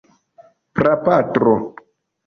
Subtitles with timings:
[0.75, 1.53] prapatro